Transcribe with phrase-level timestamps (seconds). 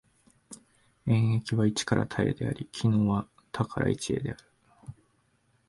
[1.05, 4.39] 演繹は一から多へであり、帰納は多から一へである。